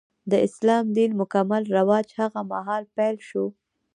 د 0.31 0.33
اسلام 0.47 0.85
دین 0.97 1.11
مکمل 1.21 1.63
رواج 1.77 2.07
هغه 2.19 2.41
مهال 2.51 2.83
پیل 2.95 3.15
شو. 3.27 3.45